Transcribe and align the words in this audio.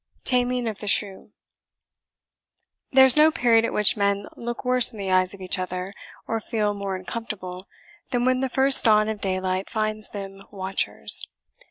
TAMING 0.23 0.67
OF 0.67 0.79
THE 0.79 0.87
SHREW. 0.87 1.29
There 2.91 3.05
is 3.05 3.17
no 3.17 3.29
period 3.29 3.65
at 3.65 3.71
which 3.71 3.95
men 3.95 4.25
look 4.35 4.65
worse 4.65 4.91
in 4.91 4.97
the 4.97 5.11
eyes 5.11 5.35
of 5.35 5.41
each 5.41 5.59
other, 5.59 5.93
or 6.27 6.39
feel 6.39 6.73
more 6.73 6.95
uncomfortable, 6.95 7.67
than 8.09 8.25
when 8.25 8.39
the 8.39 8.49
first 8.49 8.83
dawn 8.85 9.07
of 9.09 9.21
daylight 9.21 9.69
finds 9.69 10.09
them 10.09 10.41
watchers. 10.49 11.27